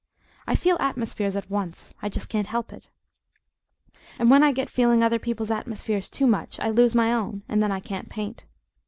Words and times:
I 0.47 0.55
feel 0.55 0.77
atmospheres 0.79 1.35
at 1.35 1.47
once; 1.47 1.93
I 2.01 2.09
just 2.09 2.27
can't 2.27 2.47
help 2.47 2.73
it. 2.73 2.89
And 4.17 4.31
when 4.31 4.41
I 4.41 4.51
get 4.51 4.67
feeling 4.67 5.03
other 5.03 5.19
people's 5.19 5.51
atmospheres 5.51 6.09
too 6.09 6.25
much 6.25 6.59
I 6.59 6.71
lose 6.71 6.95
my 6.95 7.13
own, 7.13 7.43
and 7.47 7.61
then 7.61 7.71
I 7.71 7.81
can't 7.81 8.09
paint. 8.09 8.47